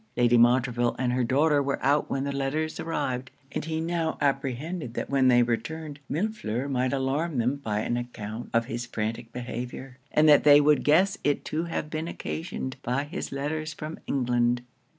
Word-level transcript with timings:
Lady 0.17 0.35
Montreville 0.35 0.95
and 0.97 1.13
her 1.13 1.23
daughter 1.23 1.61
were 1.61 1.77
out 1.85 2.09
when 2.09 2.23
the 2.23 2.31
letters 2.31 2.79
arrived; 2.79 3.29
and 3.51 3.65
he 3.65 3.79
now 3.79 4.17
apprehended 4.19 4.95
that 4.95 5.11
when 5.11 5.27
they 5.27 5.43
returned 5.43 5.99
Millefleur 6.09 6.67
might 6.67 6.91
alarm 6.91 7.37
them 7.37 7.57
by 7.57 7.81
an 7.81 7.97
account 7.97 8.49
of 8.51 8.65
his 8.65 8.87
frantic 8.87 9.31
behaviour, 9.31 9.99
and 10.11 10.27
that 10.27 10.43
they 10.43 10.59
would 10.59 10.83
guess 10.83 11.19
it 11.23 11.45
to 11.45 11.65
have 11.65 11.91
been 11.91 12.07
occasioned 12.07 12.77
by 12.81 13.03
his 13.03 13.31
letters 13.31 13.73
from 13.75 13.99
England. 14.07 14.63